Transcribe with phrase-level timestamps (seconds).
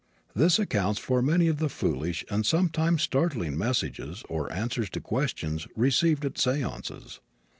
[0.33, 5.67] This accounts for many of the foolish, and sometimes startling messages, or answers to questions,
[5.75, 7.19] received at seances.